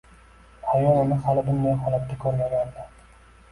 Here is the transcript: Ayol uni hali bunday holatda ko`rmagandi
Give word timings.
Ayol 0.77 1.01
uni 1.01 1.17
hali 1.27 1.45
bunday 1.51 1.77
holatda 1.83 2.19
ko`rmagandi 2.25 2.91